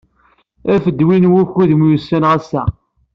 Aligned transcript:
Af-d 0.73 0.99
win 1.07 1.29
wukud 1.33 1.71
myussaneɣ 1.79 2.31
ass-a! 2.37 2.63